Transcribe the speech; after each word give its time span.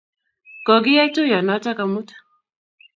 Ko 0.65 0.73
kiyai 0.83 1.09
tuyonotok 1.15 1.79
amut 1.83 2.09